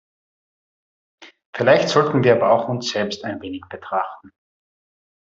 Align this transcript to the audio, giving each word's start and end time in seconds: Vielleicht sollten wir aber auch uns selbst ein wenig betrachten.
Vielleicht 1.55 1.89
sollten 1.89 2.23
wir 2.23 2.33
aber 2.35 2.49
auch 2.49 2.67
uns 2.67 2.89
selbst 2.89 3.23
ein 3.23 3.39
wenig 3.39 3.61
betrachten. 3.69 4.31